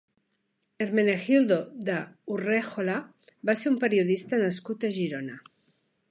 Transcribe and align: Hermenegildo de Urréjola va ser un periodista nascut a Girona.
Hermenegildo 0.83 1.57
de 1.89 1.97
Urréjola 2.37 2.95
va 3.49 3.55
ser 3.59 3.69
un 3.73 3.75
periodista 3.83 4.39
nascut 4.45 4.87
a 4.89 4.91
Girona. 4.97 5.37